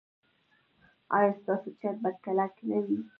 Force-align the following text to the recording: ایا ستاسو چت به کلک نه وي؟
ایا 1.15 1.31
ستاسو 1.39 1.69
چت 1.79 1.95
به 2.03 2.09
کلک 2.23 2.53
نه 2.69 2.79
وي؟ 2.85 2.99